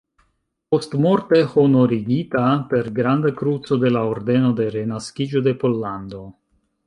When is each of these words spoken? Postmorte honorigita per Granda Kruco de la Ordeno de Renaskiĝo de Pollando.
Postmorte 0.75 1.41
honorigita 1.49 2.45
per 2.71 2.89
Granda 2.95 3.31
Kruco 3.43 3.77
de 3.83 3.93
la 3.95 4.03
Ordeno 4.15 4.51
de 4.61 4.67
Renaskiĝo 4.79 5.45
de 5.49 5.55
Pollando. 5.65 6.25